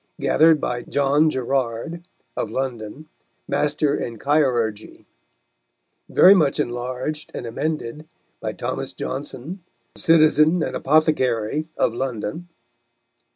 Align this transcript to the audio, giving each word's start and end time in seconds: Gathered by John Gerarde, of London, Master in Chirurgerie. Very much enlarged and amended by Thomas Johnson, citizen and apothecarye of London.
Gathered 0.19 0.59
by 0.59 0.81
John 0.81 1.29
Gerarde, 1.29 2.01
of 2.35 2.49
London, 2.49 3.07
Master 3.47 3.93
in 3.95 4.17
Chirurgerie. 4.17 5.05
Very 6.09 6.33
much 6.33 6.59
enlarged 6.59 7.29
and 7.35 7.45
amended 7.45 8.07
by 8.39 8.53
Thomas 8.53 8.93
Johnson, 8.93 9.63
citizen 9.95 10.63
and 10.63 10.75
apothecarye 10.75 11.67
of 11.77 11.93
London. 11.93 12.49